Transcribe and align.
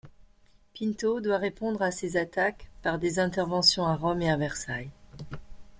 Pinto 0.73 1.21
doit 1.21 1.37
répondre 1.37 1.83
à 1.83 1.91
ces 1.91 2.17
attaques 2.17 2.69
par 2.81 2.97
des 2.97 3.19
interventions 3.19 3.85
à 3.85 3.95
Rome 3.95 4.23
et 4.23 4.31
à 4.31 4.35
Versailles. 4.35 4.89